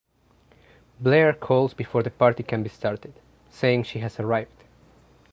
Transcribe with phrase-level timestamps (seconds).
[0.99, 3.13] Blair calls before the party can be started,
[3.51, 4.63] saying she has arrived.